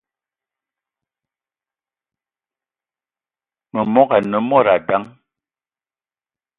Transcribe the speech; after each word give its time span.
Memogo 3.73 4.13
ane 4.17 4.37
mod 4.49 4.67
dang 4.87 5.07